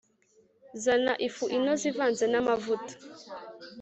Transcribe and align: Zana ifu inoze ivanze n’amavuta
Zana 0.83 1.13
ifu 1.27 1.45
inoze 1.57 1.83
ivanze 1.91 2.25
n’amavuta 2.29 2.93